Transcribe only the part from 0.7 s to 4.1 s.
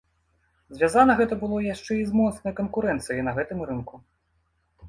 Звязана гэта было яшчэ і з моцнай канкурэнцыяй на гэтым рынку.